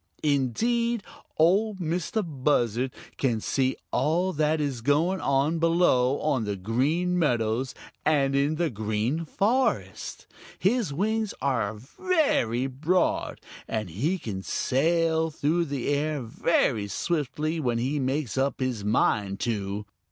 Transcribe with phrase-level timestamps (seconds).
[0.23, 1.03] Indeed,
[1.37, 7.75] Ol' Mistah Buzzard can see all that is going on below on the Green Meadows
[8.03, 10.25] and in the Green Forest.
[10.57, 17.77] His wings are very broad, and he can sail through the air very swiftly when
[17.77, 19.85] he makes up his mind to.